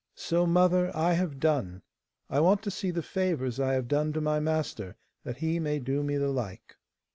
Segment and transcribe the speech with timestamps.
[0.15, 1.83] So, mother, I have done:
[2.27, 5.77] I want to see the favours I have done to my master, that he may
[5.77, 6.75] do me the like.